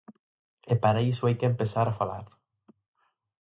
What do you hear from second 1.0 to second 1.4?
iso hai